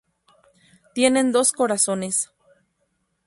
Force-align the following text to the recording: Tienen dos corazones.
Tienen 0.95 1.31
dos 1.31 1.51
corazones. 1.51 2.31